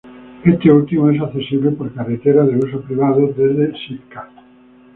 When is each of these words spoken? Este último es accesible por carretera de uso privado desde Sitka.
Este 0.43 0.71
último 0.71 1.11
es 1.11 1.21
accesible 1.21 1.69
por 1.73 1.93
carretera 1.93 2.43
de 2.43 2.57
uso 2.57 2.81
privado 2.81 3.27
desde 3.37 3.71
Sitka. 3.87 4.27